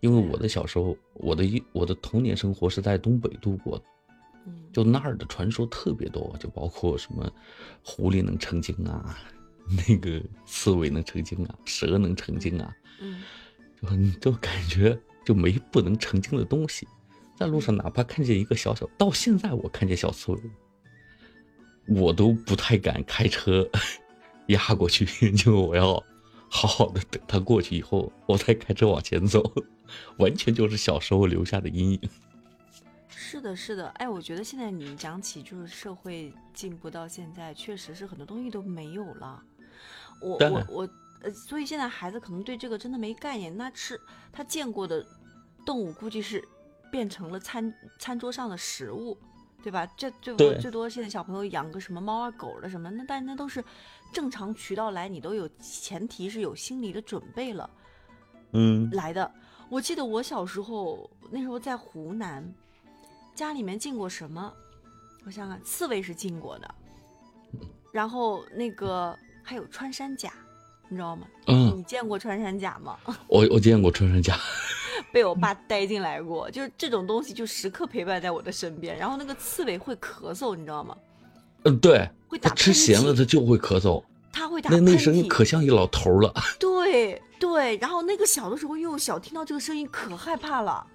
[0.00, 3.84] 因为我的小时候，我的一我的童年生活是在东北度过的，
[4.46, 7.30] 嗯，就那儿的传说特别多，就包括什么
[7.82, 9.18] 狐狸能成精啊，
[9.88, 13.22] 那个刺猬能成精啊，蛇能成精啊，嗯。
[13.82, 16.88] 就你就感觉就没不能成精的东西。
[17.36, 20.40] 在路上哪怕看见一个小小，到现在我看见小刺猬，
[21.86, 23.68] 我都不太敢开车
[24.48, 25.04] 压过去，
[25.36, 26.02] 就我要
[26.48, 29.42] 好好的等它过去以后，我再开车往前走，
[30.18, 32.00] 完全就是小时候留下的阴影。
[33.08, 39.42] 是的，是的，哎，我觉得现在你讲起就是社会进步到现在，确实是很多东西都没有了。
[40.20, 40.88] 我我我，
[41.22, 44.00] 呃，所以现在孩子可能对这个真的没概念，那吃
[44.32, 45.04] 他见过的
[45.64, 46.42] 动物估计是
[46.90, 49.18] 变成了餐餐桌上的食物，
[49.60, 49.84] 对吧？
[49.96, 53.62] 这最多最多现在小朋友养个什么猫啊狗的什么，那但那都是
[54.12, 57.68] 正常渠道来，你都有前提是有心理的准备了。
[58.52, 59.30] 嗯来的。
[59.68, 62.44] 我记得我小时候那时候在湖南，
[63.34, 64.52] 家里面进过什么？
[65.24, 66.74] 我想想，刺猬是进过的，
[67.90, 70.32] 然后那个还有穿山甲，
[70.88, 71.26] 你知道吗？
[71.48, 72.96] 嗯，你见过穿山甲吗？
[73.26, 74.38] 我我见过穿山甲，
[75.12, 78.96] 被我爸带进来过，就是这种东西就时刻陪伴在我的身边。
[78.96, 80.96] 然后那个刺猬会咳嗽，你知道吗？
[81.64, 84.00] 嗯，对，它会打吃咸了它就会咳嗽，
[84.32, 86.32] 它会打那那声音可像一老头了。
[86.60, 90.86] 对对，然后那个小的时候又小，听到这个声音可害怕了。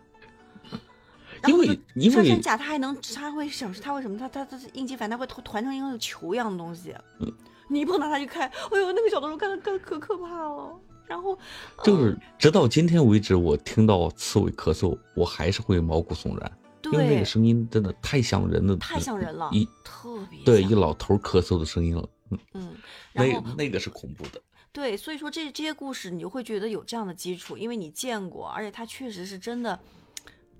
[1.47, 1.67] 因为
[2.09, 6.93] 穿山甲它还能，它会想它会什么它它它是应激反应，它会团团成一个球一样的东西。
[7.19, 7.33] 嗯
[7.67, 10.77] 你一碰到它就开，哎呦，那个小的时候看看可可怕了。
[11.07, 11.37] 然后
[11.83, 16.51] 就是直到今天为止，我听到刺猬咳嗽，我还是会毛骨悚然，
[16.83, 22.09] 因为那个，声音真的太像人的，太像人了一特别对一老头咳嗽的声音了。
[22.29, 22.75] 嗯，嗯，
[23.13, 24.41] 那那个是恐怖的。
[24.73, 29.77] 对，所以说这这些故事你就会觉得有这样的基础，因为你见过，而且它确实是真的，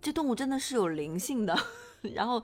[0.01, 1.57] 这动物真的是有灵性的。
[2.15, 2.43] 然后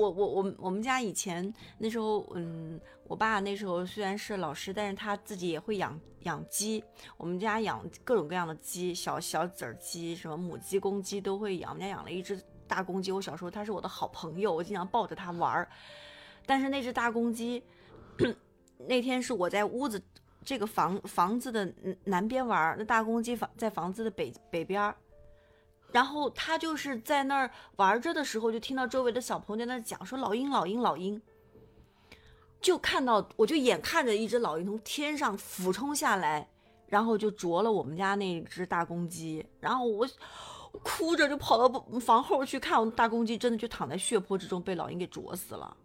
[0.00, 6.82] 我我我我们家以前那时候，嗯，我爸那时候虽然是老师，但是他自己也会养养鸡。
[7.16, 11.70] 我们家养各种各样的鸡，小小子儿鸡，什么母鸡、公鸡都会养。
[11.70, 15.70] 我们家养了一只大公鸡，我小时候它是我的好朋友，我经常抱着它玩儿。
[16.44, 17.62] 但是那只大公鸡，
[18.88, 20.02] 那天是我在屋子
[20.44, 24.96] 这个房房子的南南边玩儿，那大公鸡房在房子的北北边儿，
[25.92, 31.20] 然后他就是在那儿玩着的时候，就听到周围的小朋友在那讲说老鹰老鹰老鹰，
[32.60, 36.48] 就看到我就眼看着一只老鹰从天上俯冲下来，
[36.86, 40.08] 然后就啄了我们家那只大公鸡，然后我。
[40.84, 41.68] 哭着就跑到
[41.98, 45.76] 房后去看，我大公鸡真的就躺在血泊之中，被老鹰给啄死了。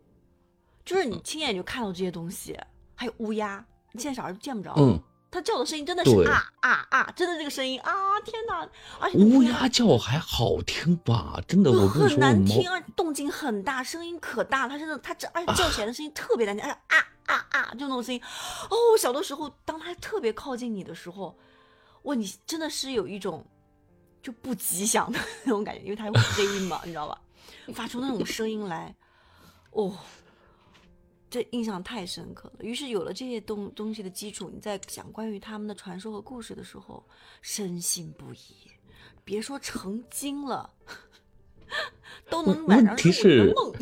[0.86, 2.56] 就是你亲眼就看到这些东西，
[2.94, 4.74] 还有乌鸦，你现在小孩见不着。
[4.78, 5.00] 嗯，
[5.32, 8.20] 他叫的声音真的是啊啊啊，真的这个声音啊！
[8.26, 8.68] 天哪，
[9.00, 11.40] 而且乌鸦叫还好听吧？
[11.48, 18.22] 真的，我很难听，动静很大，声音可大，它真的，它这而且叫起来的声音特别难听，而且啊啊啊，就那种声音。
[18.70, 21.38] 哦，小的时候，当它特别靠近你的时候，
[22.04, 23.46] 哇，你真的是有一种
[24.22, 27.18] 就不吉祥的 那种感觉，因为它有黑音嘛，你知道吧？
[27.74, 28.94] 发出那种声音来，
[29.72, 29.98] 哦。
[31.36, 32.64] 这印象太深刻了。
[32.64, 37.06] 于是有了这些东东西的基础，你在讲关于他们的传说和故事的时候，
[37.42, 38.38] 深信不疑。
[39.26, 40.70] 别说成精了，
[42.32, 43.74] 都能晚上问题入你的是梦。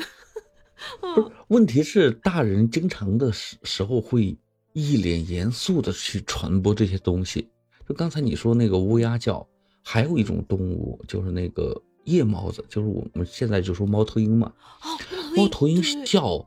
[1.13, 4.35] 不是，问题是大人经常的时时候会
[4.71, 7.47] 一脸严肃的去传播这些东西。
[7.87, 9.47] 就刚才你说那个乌鸦叫，
[9.83, 14.51] 还有一种动物就是那个夜猫子，就是我们现在就说猫头鹰嘛。
[14.81, 14.97] 哦，
[15.37, 16.43] 猫头鹰叫，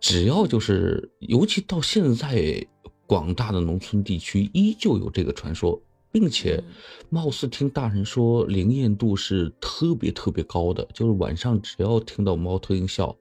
[0.00, 2.66] 只要就是，尤其到现在
[3.06, 5.80] 广大的农村地区，依旧有这个传说，
[6.10, 6.74] 并且嗯。
[7.12, 13.16] 貌似听大人说灵验度是特别特别高的，就是晚上只要听到猫头鹰笑，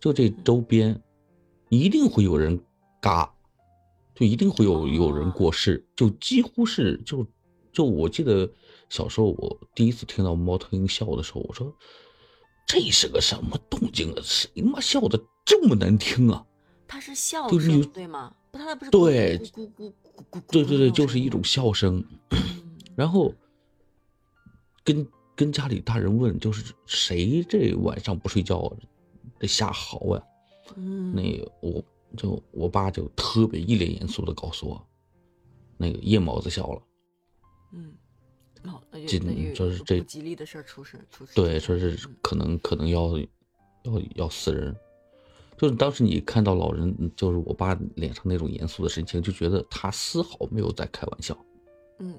[0.00, 0.98] 就这周边
[1.68, 2.58] 一定会有人
[3.00, 3.30] 嘎，
[4.14, 7.26] 就一定会有有人过世，就几乎是就
[7.72, 8.50] 就我记得
[8.88, 11.70] 小时候我第一次听到猫头鹰笑的时候，我说
[12.66, 14.20] 这是个什么动静啊？
[14.22, 16.44] 谁他妈笑的这么难听啊？
[16.86, 18.34] 他是笑就是你声对吗？
[18.50, 19.92] 不，他那不是对咕咕咕
[20.30, 22.04] 咕咕对对对，就是一种笑声。
[22.30, 22.38] 嗯
[22.94, 23.34] 然后
[24.84, 28.76] 跟跟家里大人问，就是谁这晚上不睡觉啊，
[29.40, 30.22] 这瞎嚎啊？
[30.76, 31.84] 嗯，那个我
[32.16, 34.86] 就我爸就特别一脸严肃的告诉我，
[35.76, 36.82] 那个夜猫子笑了。
[37.72, 37.92] 嗯，
[39.06, 39.18] 就
[39.54, 41.32] 就是这吉利的事儿出事出事。
[41.34, 43.18] 对，说是嗯可能可能要
[43.82, 44.74] 要要死人。
[45.56, 51.36] 就是当时你看到老人，就是我爸脸上那种严肃的神情，就觉得他丝毫没有在开玩笑。
[51.98, 52.18] 嗯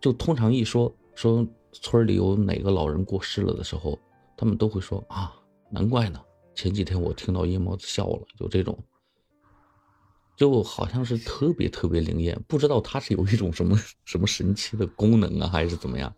[0.00, 3.98] 就通常一说说村里有哪个老人过世了的时候，
[4.36, 5.34] 他们都会说啊，
[5.70, 6.20] 难怪呢。
[6.54, 8.78] 前几天我听到夜猫子笑了，就这种，
[10.42, 16.12] 就好像是特别特别灵验，不知道它是有一种什么 什么神奇的功能啊，还是怎么样？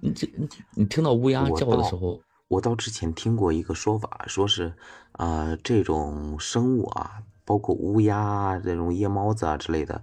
[0.00, 2.18] 你这你你听到乌鸦叫的时候，
[2.48, 4.72] 我到之前听过一个说法，说是
[5.12, 10.02] 啊，这种生物啊，包括乌鸦这种夜猫子啊之类的，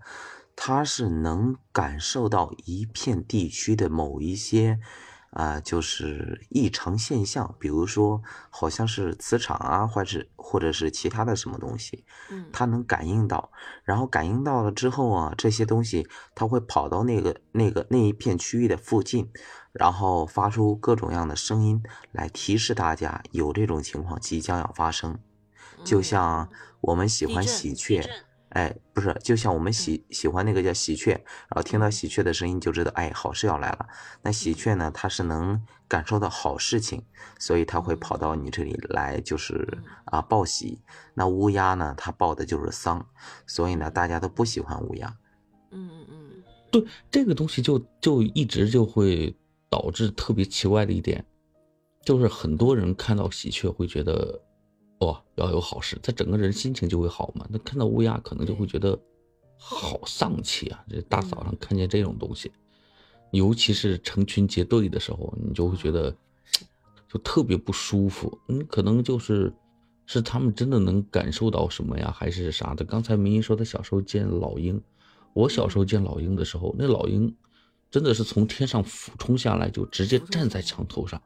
[0.56, 4.80] 它是能感受到一片地区的某一些。
[5.32, 13.52] 啊，就是异常现象，比如说好像是磁场啊，或者或者是其他的什么东西，嗯，它能感应到，
[13.84, 19.30] 然后感应到了之后啊，这些东西它会跑到那个那个那一片区域的附近，
[19.72, 25.20] 然后发出各种样的声音来提示大家有这种情况即将要发生，
[25.84, 26.50] 就像
[26.82, 28.04] 我们喜欢喜鹊。
[28.50, 33.88] 哎，不是，就像我们喜喜欢那个叫喜鹊，然后听到喜鹊的声音就知道，哎，好事要来了。
[34.24, 37.04] 那喜鹊呢，它是能感受到好事情，
[37.38, 39.68] 所以它会跑到你这里来，就是
[40.06, 40.82] 啊报喜。
[41.14, 43.06] 那乌鸦呢，它报的就是丧，
[43.46, 45.16] 所以呢，大家都不喜欢乌鸦。
[45.70, 49.38] 嗯嗯嗯，对，这个东西就就一直就会
[49.70, 51.24] 导致特别奇怪的一点，
[52.04, 54.42] 就是很多人看到喜鹊会觉得。
[55.00, 57.48] 哦，要有好事，他整个人心情就会好嘛。
[57.50, 59.00] 那看到乌鸦，可能就会觉得
[59.58, 60.84] 好丧气啊！
[60.90, 62.52] 这大早上看见这种东西，
[63.32, 66.14] 尤其是成群结队的时候，你就会觉得
[67.08, 68.38] 就特别不舒服。
[68.50, 69.54] 嗯，可能就是
[70.06, 72.84] 是他们真的能感受到什么呀，还是啥的？
[72.84, 74.82] 刚才明英说他小时候见老鹰，
[75.34, 77.34] 我小时候见老鹰的时候，那老鹰
[77.90, 81.22] 真的是从天上俯冲下来，就直接站在墙头上。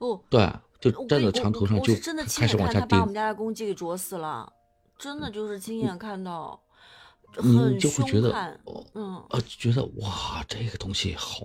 [0.00, 0.52] 哦，对。
[0.90, 1.94] 就站在墙头上就
[2.38, 4.52] 开始往下把我们家的公鸡给啄死了，
[4.98, 6.60] 真的就是亲眼看到，
[7.42, 8.58] 你就会觉得，
[8.94, 11.38] 嗯啊，觉得哇，这个东西好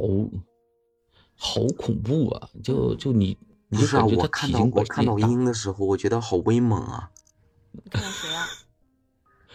[1.35, 2.49] 好恐怖啊！
[2.63, 3.37] 就就你，
[3.69, 7.11] 你就感觉它体型我看到鹰的时候，我觉得好威猛啊！
[7.71, 8.47] 你看到谁啊？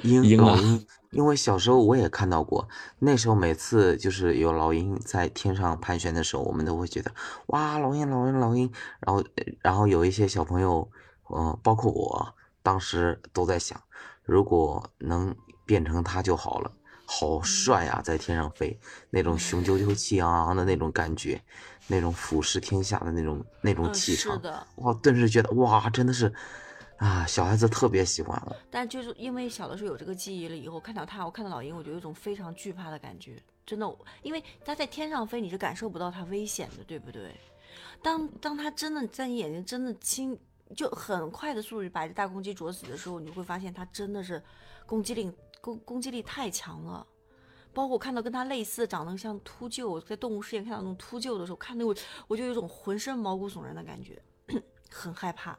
[0.03, 7.11] 鹰老鹰，因为小时候我也看到过，那时候每次就是有老鹰在天上盘旋的时候，我们都会觉得
[7.47, 8.71] 哇，老鹰，老鹰，老鹰。
[9.01, 9.25] 然后，
[9.63, 10.89] 然后有一些小朋友，
[11.31, 13.81] 嗯，包括我，当时都在想，
[14.25, 15.35] 如果能
[15.65, 16.71] 变成它就好了，
[17.07, 18.79] 好帅啊，在天上飞，
[19.11, 21.43] 那种雄赳赳气昂昂的那种感觉，
[21.87, 24.41] 那种俯视天下的那种那种气场，
[24.77, 26.33] 哇，顿时觉得哇，真的是。
[26.99, 37.35] 啊，小孩子特别喜欢了，但就是因为小的时候有这个记忆了，以后看到它，我看到老鹰，我就有一种非常惧怕的感觉，真的，因为它在天上飞，你是感受不到它危险的，对不对？
[38.03, 40.39] 当当它真的在你眼睛真的轻，
[40.75, 44.43] 就很快的速度把这大公鸡啄死的时候，你会发现它真的是
[44.87, 47.07] 攻击力攻攻击力太强了。
[47.75, 51.95] 包括我看到跟它类似长得像秃鹫，在动物世界看到那种秃鹫的时候，看那我
[52.27, 54.19] 我就有一种浑身毛骨悚然的感觉，
[54.91, 55.59] 很害怕。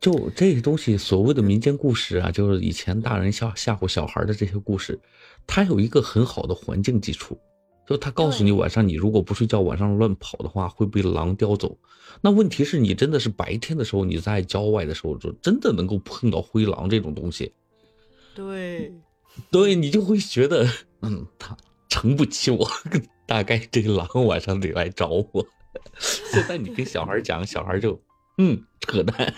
[0.00, 4.98] 就这些东西，所谓的民间故事啊，就是以前大人吓吓唬小孩的这些故事，
[5.46, 7.38] 它有一个很好的环境基础，
[7.88, 11.76] 就他告诉你晚上你如果不睡觉，晚上乱跑的话会被狼叼走。
[12.20, 17.52] 那问题是你真的是白天的时候你在郊外的时候，就真的能够碰到灰狼这种东西。
[18.34, 18.92] 对，
[19.50, 20.68] 对你就会觉得，
[21.02, 21.56] 嗯，他
[21.88, 22.68] 撑不起我，
[23.26, 25.46] 大概这个狼晚上得来找我。
[25.98, 28.00] 现在你跟小孩讲，小孩就，
[28.38, 29.34] 嗯，扯淡。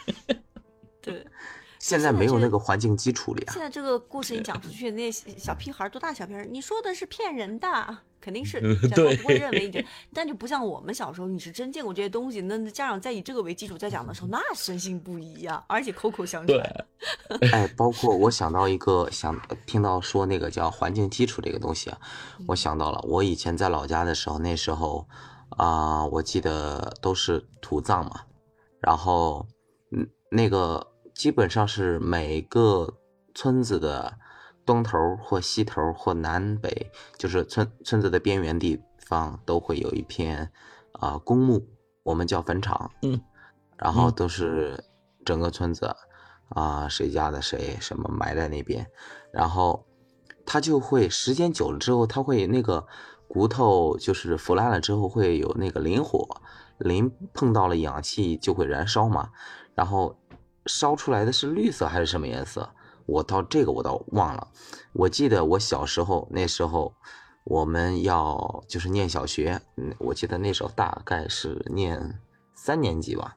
[1.01, 1.27] 对，
[1.79, 3.53] 现在没有那个环境基础了呀。
[3.53, 6.45] 现在这个故事你讲出去，那小屁孩多大小屁孩？
[6.47, 8.61] 你说的是骗人的，肯定是，
[8.95, 12.41] 对，不会认为你，但就不像我们小时候，你是真见过这些东西。
[12.43, 16.87] 那家长再以这个为基础再讲的时候，那深信不疑呀，而且口口相传。
[17.53, 21.99] 哎，包括我想到一个，想听到说那个叫环境基础这个东西啊，
[22.49, 25.07] 我想到了，我以前在老家的时候，那时候
[25.51, 28.23] 啊，我记得都是土葬嘛，
[28.81, 29.47] 然后
[29.93, 30.89] 嗯，那个。
[31.15, 32.95] 基本上是每个
[33.35, 34.19] 村子的
[34.65, 40.53] 东头或西头或南北，就是村村子的边缘地方都会有一片
[40.93, 41.67] 啊公墓，
[42.05, 42.93] 我们叫坟场。
[43.03, 43.21] 嗯，
[43.77, 44.85] 然后都是
[45.25, 45.93] 整个村子
[46.51, 48.87] 啊谁家的谁什么埋在那边，
[49.33, 49.85] 然后
[50.47, 52.87] 它就会时间久了之后，它会那个
[53.27, 56.41] 骨头就是腐烂了之后会有那个磷火，
[56.79, 59.31] 磷碰到了氧气就会燃烧嘛，
[59.79, 60.15] 然后。
[60.71, 62.69] 烧出来的是绿色还是什么颜色？
[63.07, 64.49] 我到这个我倒忘了。
[64.93, 66.93] 我记得我小时候那时候，
[67.45, 72.21] 我们要就是念小学，嗯，我记得那时候大概是念
[72.55, 73.35] 三年级吧。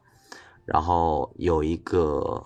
[0.66, 2.44] 然后有一个，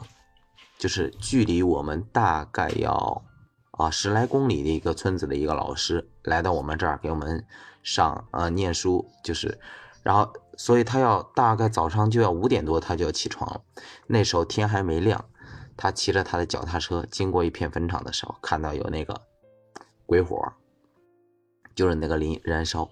[0.77, 3.23] 就是距离我们大概要
[3.71, 7.43] 啊十来公里的一个村子的一个老师来到我们这儿给我们
[7.81, 9.59] 上呃念书，就是，
[10.05, 13.61] 然后所以他要大概早上就要五点多他就要起床了，
[14.05, 15.25] 那时候天还没亮，
[15.75, 19.19] 他骑着他的脚踏车经过一片坟场的时候，看到有那个
[20.05, 20.53] 鬼火，
[21.73, 22.87] 就是那个磷燃烧，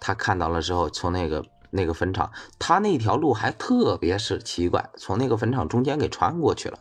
[0.00, 6.80] 他看到了之后，从那个那个坟场，他那条路还特别是奇怪，从那个坟场中间给穿过去了。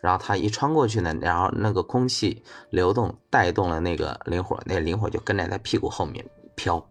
[0.00, 6.87] 然后他一穿过去呢，然后那个空气流动带动了那个灵火，那灵火就跟在他屁股后面飘。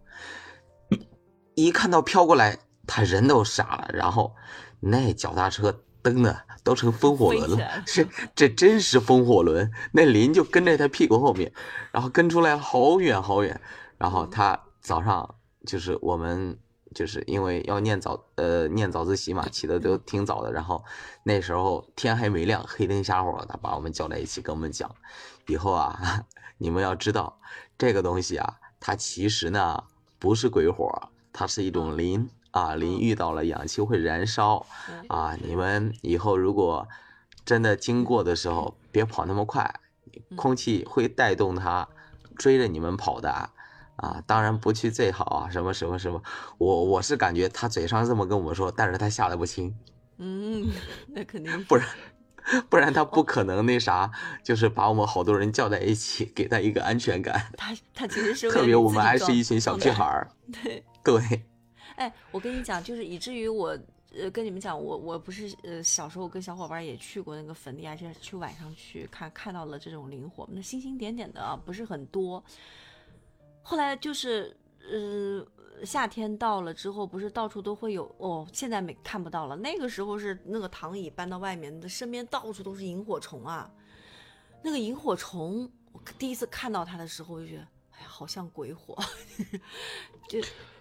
[1.66, 4.36] 一看到飘过来，他人都傻了，然后
[4.80, 9.68] 那脚踏车蹬的都成风火轮了 是这真是风火轮。
[9.92, 11.52] 那林就跟在他屁股后面，
[11.90, 13.60] 然后跟出来好远好远。
[13.98, 15.34] 然后他早上
[15.66, 16.56] 就是我们
[16.94, 20.52] 就是因为要念早呃念早自习嘛，起的都挺早的。
[20.52, 20.84] 然后
[21.24, 24.88] 那时候天还没亮，黑灯瞎火，他把我们叫在一起跟我们讲，
[25.48, 26.24] 以后啊，
[26.58, 27.40] 你们要知道
[27.76, 29.82] 这个东西啊，它其实呢
[30.20, 30.88] 不是鬼火，
[31.38, 35.36] 它是一种磷啊，磷遇到了氧气会燃烧嗯啊。
[35.40, 36.88] 你们以后如果
[37.44, 39.72] 真的经过的时候，别跑那么快，
[40.34, 41.88] 空气会带动它
[42.36, 43.50] 追着你们跑的。
[43.94, 46.20] 啊，当然不去最好啊，什么什么什么，
[46.58, 49.72] 我我是感觉他嘴上这么跟我们说，但是他下得不轻，
[50.18, 50.68] 嗯，
[51.14, 51.52] 那肯定。
[51.66, 51.86] 不然
[52.68, 54.10] 不然他不可能那啥，
[54.42, 57.52] 就是把我们好多人叫在一起，给他一个安全感。
[57.56, 60.30] 他他其实是特别我们还是一群小屁孩儿，
[60.62, 60.84] 对。
[61.04, 61.42] 对，
[61.96, 63.68] 哎，我跟你讲，就是以至于我，
[64.14, 72.44] 呃，跟你们讲，我我不是呃小时候跟小伙伴也去过那个坟地，而且去晚上去看看到了这种灵火，那星星点点的啊，不是很多。
[73.62, 74.54] 后来就是
[74.90, 75.42] 呃
[75.84, 79.56] 夏天到了之后，不是到处都会有哦，现在没看不到了。
[79.56, 83.70] 那个时候是那个躺椅搬到外面的，身边到处都是萤火虫啊。
[84.62, 88.96] 那个萤火虫，我第一次看到它的时候，我就觉得，哎呀，好像鬼火，
[90.28, 90.40] 就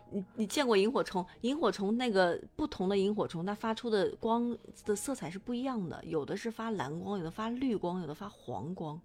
[0.10, 1.26] 你你见过萤火虫？
[1.42, 9.00] 萤火虫那个不同的萤火虫，它发出的光的色彩是不一样的，有的是发蓝光，有的发绿光，有的发黄光。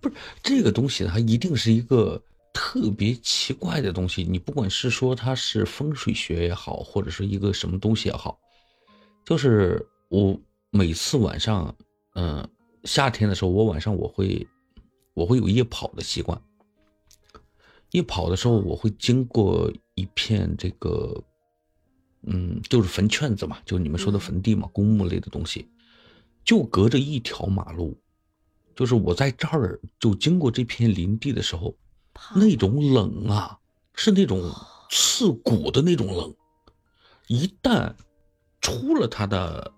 [0.00, 2.22] 不是这个东西，它一定是一个
[2.56, 4.24] 特别奇怪的东西。
[4.24, 8.38] 你不管是说它是风水学也好，或者是一个什么东西也好，
[9.26, 11.76] 就是我每次晚上，
[12.14, 12.48] 嗯、
[12.84, 14.48] 夏天的时候，我晚上我会
[15.12, 16.40] 我会有夜跑的习惯。
[17.90, 21.22] 夜跑的时候，我会经过一片这个，
[22.22, 25.68] 嗯，就是坟圈子嘛，就你们说的坟地嘛，公墓类的东西，
[26.42, 27.94] 就隔着一条马路，
[28.74, 31.74] 就是我在这儿就经过这片林地的时候，
[32.34, 33.58] 那种冷啊，
[33.94, 34.52] 是那种
[34.90, 36.34] 刺骨的那种冷。
[37.28, 37.92] 一旦
[38.60, 39.72] 出了他的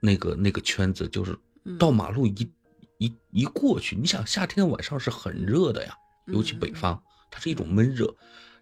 [0.00, 2.50] 那个那个圈子，就是嗯到马路一
[2.98, 5.94] 一一过去，你想夏天晚上是很热的呀，
[6.26, 8.14] 尤其北方，它是一种闷热，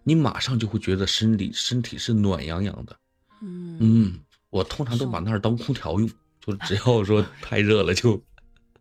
[0.03, 2.97] 你马上就会觉得身体身体是暖洋洋的。
[3.41, 4.19] 嗯嗯，
[4.49, 6.09] 我通常都把那儿当空调用，
[6.39, 8.21] 就只要说太热了就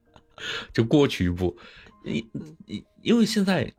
[0.73, 1.57] 就过去一步。
[2.05, 2.31] 因
[2.67, 3.73] 因因为现在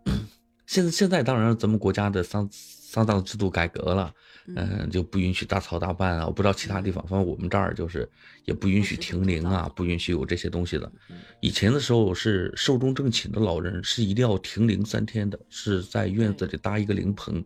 [0.65, 4.13] 现在现在当然咱们国家的丧丧葬制度改革了，
[4.55, 6.25] 嗯，就不允许大操大办啊。
[6.25, 8.09] 我不知道其他地方，反正我们这儿就是
[8.45, 10.91] 也不允许停灵啊，不允许有这些东西的。
[11.39, 17.43] 以前的时候是寿终正寝的老人是一定要停灵三天的，是在院子里搭一个灵棚，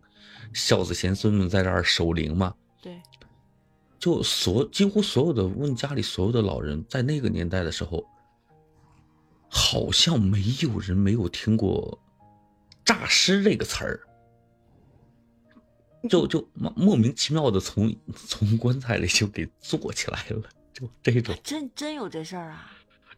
[0.52, 2.52] 孝子贤孙们在这儿守灵嘛。
[2.82, 3.00] 对，
[3.98, 8.04] 就所几乎所有的问家里所有的老人，在那个年代的时候，
[9.48, 11.98] 好像没有人没有听过
[12.84, 14.00] “诈尸”这个词儿，
[16.08, 17.94] 就就莫莫名其妙的从
[18.28, 22.72] 从棺材里就给坐起来了，就这种真真有这事儿啊？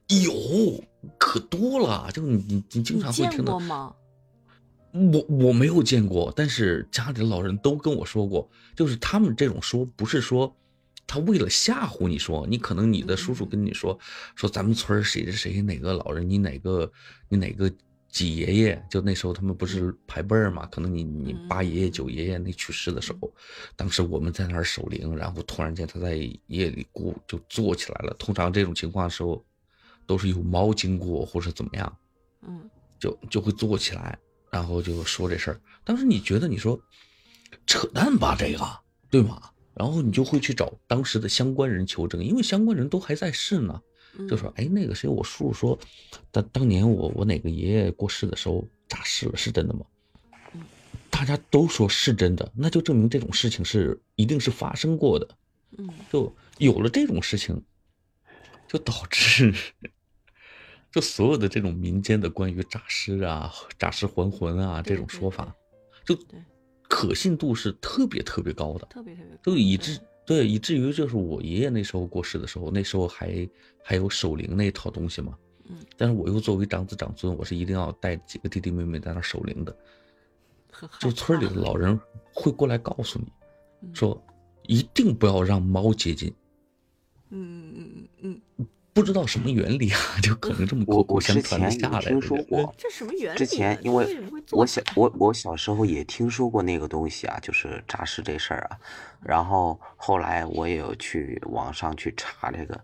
[0.08, 0.82] 有
[1.18, 3.58] 可多了，就你你你经常会听到。
[3.58, 3.94] 吗？
[4.92, 10.56] 我我没有见过，但是家里的老人都跟我说过，就是他们这种说不是说
[11.08, 13.98] 他为了吓唬你说，你可能你的叔叔跟你说
[14.36, 16.92] 说咱们村儿谁谁谁哪个老人，你哪个
[17.30, 17.72] 你哪个
[18.10, 23.32] 几爷爷，就那时候他们不是排辈儿嘛，可能你你八爷爷九爷爷那去世的时候，
[23.74, 28.14] 当时我们在那儿守灵，然后突然间他在夜里咕就坐起来了。
[28.18, 29.42] 通常这种情况的时候，
[30.06, 31.96] 都是有猫经过或者怎么样，
[32.42, 34.18] 嗯就就会坐起来，
[34.50, 35.60] 然后就说这事儿。
[35.84, 36.78] 当时你觉得你说
[37.66, 38.58] 扯淡吧，这个
[39.08, 39.40] 对吗？
[39.78, 43.80] 然后你就会去找当时的相关人求证，因为相关人都还在世呢。
[44.18, 45.78] 嗯，就说，哎，那个谁，我叔叔说，
[46.32, 49.86] 当当年我我哪个爷爷过世的时候诈尸了，是真的吗？
[50.54, 50.62] 嗯
[51.10, 55.28] 大家都说是真的，那就证明这种事情是一定是发生过的。
[55.76, 57.62] 嗯就有了这种事情，
[58.66, 59.54] 就导致
[60.90, 65.54] 就所有的这种民间的关于诈尸啊、诈尸还魂啊这种说法，
[66.04, 66.40] 就对
[66.98, 68.84] 可信度是特别特别高的。
[68.86, 73.48] 特别特别高，就以对致对以至于就是我爷爷那时候过世的时候，那时候还
[73.84, 75.38] 还有守灵那一套东西嘛。
[75.68, 79.76] 嗯，但是我又作为长子长孙，我是一定要带几个弟弟妹妹在那守灵的。
[80.98, 81.96] 就村里的老人
[82.34, 83.26] 会过来告诉你
[83.82, 84.20] 嗯说，
[84.66, 86.34] 一定不要让猫接近。
[87.30, 88.66] 嗯嗯嗯嗯，
[88.98, 92.00] 不知道什么原理啊， 就可能这么我我之前有传的下来。
[92.00, 93.38] 听说过，这什么原理？
[93.38, 98.76] 之前因为为什么会做我小我我小时候也听说过那个东西啊，就是诈尸这事儿啊，
[99.22, 102.74] 然后后来我也有去网上去查这个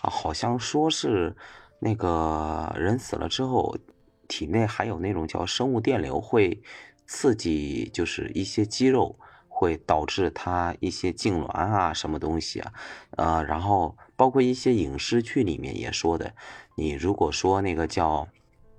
[0.00, 1.34] 啊，好像说是
[1.80, 3.76] 那个人死了之后，
[4.28, 6.62] 体内还有那种叫生物电流会
[7.08, 9.18] 刺激，就是一些肌肉。
[9.56, 12.72] 会导致他一些痉挛啊，什么东西啊，
[13.16, 16.34] 呃，然后包括一些影视剧里面也说的，
[16.74, 18.26] 你如果说那个叫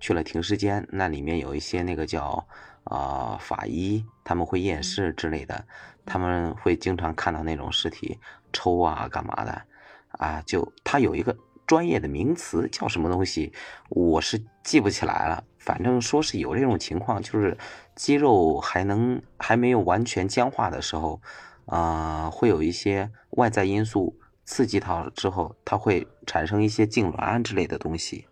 [0.01, 2.45] 去了停尸间，那里面有一些那个叫
[2.83, 5.65] 呃法医，他们会验尸之类的，
[6.05, 8.19] 他们会经常看到那种尸体
[8.51, 9.61] 抽啊干嘛的，
[10.09, 13.53] 啊，就他有一个专业的名词叫什么东西，
[13.87, 15.41] 我是记不起来了。
[15.65, 17.57] 反正说是有这种情况，就是
[17.95, 21.19] 肌肉还能还没有完全僵化的时候，
[21.65, 28.27] 啊、会有一些外在因素刺激它之后，它会产生一些痉挛之类的东西，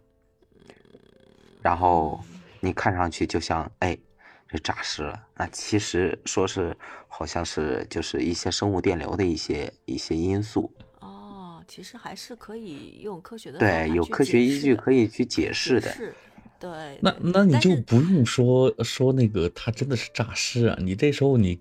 [1.63, 2.23] 然后
[2.59, 3.97] 你看上去就像哎，
[4.47, 5.19] 这诈尸了。
[5.35, 15.91] 那其实说是好像是就是一些生物电流的一些一些因素，哦，其实还是可以用科学的对，有科学依据可以去解释的。
[16.63, 17.00] 是，对。
[17.01, 21.60] 那那你就不用说说那个他真的是诈尸啊，你这时候你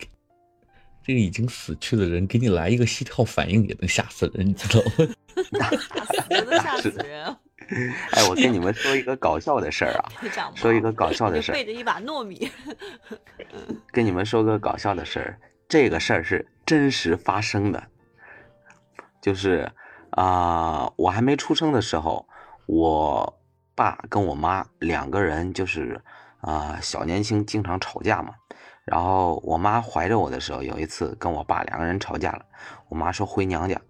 [1.04, 5.08] 这个已经死去的人给你来一个膝跳反应也能吓死人，你知道吗？
[5.58, 7.38] 吓死人吓死人啊！
[8.12, 10.12] 哎，我跟你们说一个搞笑的事儿啊，
[10.54, 12.48] 说一个搞笑的事儿背着一把糯米，
[13.90, 17.82] 跟你们说个搞笑的事儿，这个事儿是真实发生的，
[19.22, 19.70] 就是
[20.10, 22.28] 啊、我还没出生的时候，
[22.66, 23.41] 我
[23.82, 26.00] 爸跟我妈两个人就是
[26.40, 28.34] 啊、小年轻经常吵架嘛。
[28.84, 32.44] 然后我妈怀着我的时候，有一次跟我爸两个人吵架了，
[32.88, 33.80] 我妈说回娘家，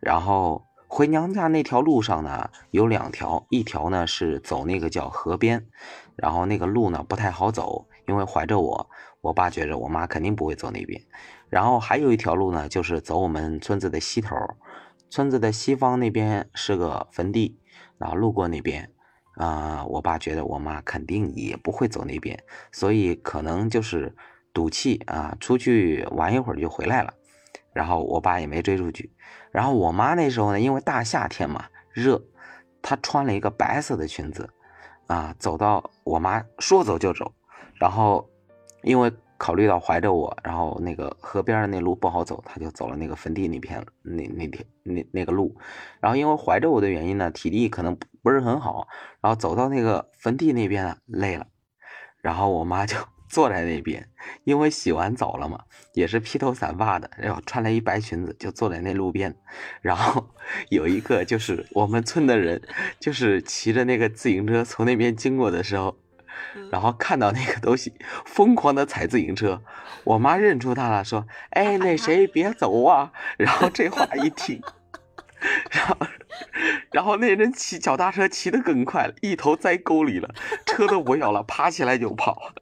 [0.00, 5.66] 然后回娘家那条路上呢有两条，一条呢是走那个叫河边，
[6.14, 8.90] 然后那个路呢不太好走，因为怀着我，
[9.22, 11.00] 我爸觉着我妈肯定不会走那边。
[11.48, 14.36] 然后还有一条路呢，就是走我们村子的西头，
[15.08, 17.58] 村子的西方那边是个坟地，
[17.96, 18.90] 然后路过那边，
[19.34, 22.38] 啊、我爸觉得我妈肯定也不会走那边，
[22.70, 24.14] 所以可能就是
[24.52, 27.14] 赌气啊，出去玩一会儿就回来了。
[27.72, 29.10] 然后我爸也没追出去。
[29.50, 32.22] 然后我妈那时候呢，因为大夏天嘛，热，
[32.82, 34.50] 她穿了一个白色的裙子，
[35.06, 37.32] 啊，走到我妈说走就走，
[37.80, 38.28] 然后
[38.82, 39.10] 因为
[39.42, 45.58] 考虑到怀着我，然后那个河边的那路不好走，她就走了那个坟地那片那那条那那个路，
[45.98, 48.86] 然后因为怀着我的原因呢，体力可能不是很好，
[49.20, 51.48] 然后走到那个坟地那边呢累了，
[52.20, 52.96] 然后我妈就
[53.28, 54.08] 坐在那边，
[54.44, 59.34] 因为洗完澡了嘛，也是披头散发的，然后穿了一白裙子，就坐在那路边。
[59.80, 60.24] 然后
[60.68, 62.62] 有一个就是我们村的人，
[63.00, 65.96] 就是骑着那个自行车从那边经过的时候，
[66.70, 67.92] 然后看到那个东西，
[68.24, 69.62] 疯狂的踩自行车。
[70.04, 74.60] 我妈认出他了，说：“哎，那谁别走啊！”然后这话一听，
[75.70, 75.96] 然后
[76.90, 80.34] 然后那人骑脚踏车骑得更快了，一头栽沟里了，
[80.66, 82.52] 车都不要了，爬起来就跑。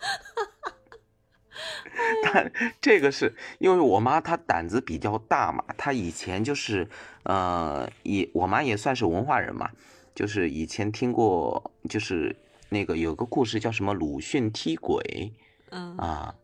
[2.22, 6.88] 但这个是因为我妈她胆子比较大嘛，她以前就是，
[7.24, 9.70] 呃，也我妈也算是文化人嘛，
[10.14, 12.36] 就是以前听过，就是
[12.68, 15.32] 那个有个故事叫什么鲁迅踢鬼
[15.70, 16.34] 嗯啊，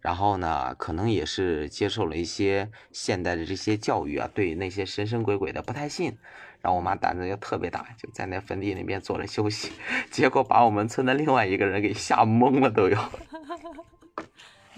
[0.00, 6.16] 然后呢，可能也是接受了一些现代的这些教育啊，对那些神神鬼鬼的不太信，
[6.60, 9.72] 然后我妈胆子就特别大，就在那坟地那边坐着休息，
[10.10, 12.98] 结果把我们村的另外一个人给吓懵了都有。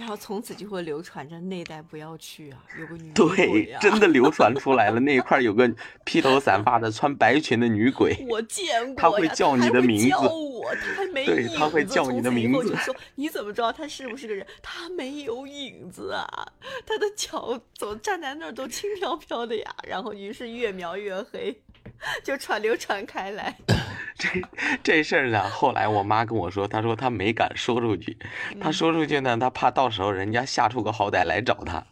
[0.02, 8.16] 然后从此就会流传着那代不要去啊，有个女鬼对啊，，真的流传出来了，那一块儿有个披头散发的穿白裙的女鬼。
[8.28, 14.44] 我见过她会叫你的名字叫我，他还没对影他会叫你的名字说你怎么知道她是不是个人？
[14.60, 16.26] 她没有影子啊，
[16.84, 19.72] 她的脚怎么站在那儿都轻飘飘的呀。
[19.86, 21.56] 然后于是越描越黑，
[22.24, 23.56] 就传流传开来。
[24.18, 24.28] 这
[24.82, 28.16] 这事儿呢，后来我妈跟我说，她说她没敢说出去，
[28.60, 31.84] 她嗯说出去呢，她怕到时候人家吓出个好歹来找她。